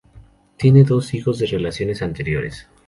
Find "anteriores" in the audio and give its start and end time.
2.01-2.67